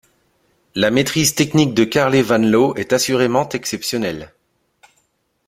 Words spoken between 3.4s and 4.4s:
exceptionnelle.